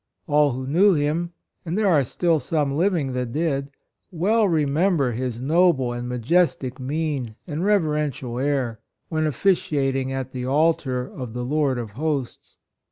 [0.25, 1.31] All who knew him
[1.63, 3.69] (and there are still some living that did)
[4.09, 8.79] well remember his noble and ma jestic mien and reverential air,
[9.09, 9.11] 114 PASTORAL RELATIONS.
[9.11, 9.27] when
[10.07, 12.57] officiating at the altar of the Lord of Hosts.